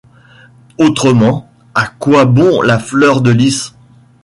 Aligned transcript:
Autrement, 0.79 1.47
à 1.75 1.85
quoi 1.87 2.25
bon 2.25 2.63
la 2.63 2.79
fleur 2.79 3.21
de 3.21 3.29
lys? 3.29 3.75